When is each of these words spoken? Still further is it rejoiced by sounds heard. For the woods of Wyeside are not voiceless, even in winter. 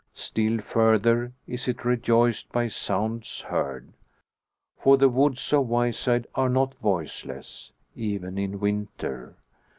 Still 0.15 0.57
further 0.57 1.31
is 1.45 1.67
it 1.67 1.85
rejoiced 1.85 2.51
by 2.51 2.69
sounds 2.69 3.41
heard. 3.41 3.93
For 4.75 4.97
the 4.97 5.09
woods 5.09 5.53
of 5.53 5.67
Wyeside 5.67 6.25
are 6.33 6.49
not 6.49 6.73
voiceless, 6.73 7.71
even 7.95 8.39
in 8.39 8.59
winter. 8.59 9.35